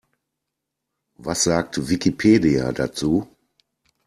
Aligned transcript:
Was 1.19 1.43
sagt 1.43 1.87
Wikipedia 1.87 2.71
dazu? 2.71 3.27